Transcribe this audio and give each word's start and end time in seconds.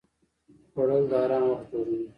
خوړل 0.71 1.03
د 1.11 1.13
آرام 1.23 1.45
وخت 1.51 1.65
جوړوي 1.71 1.99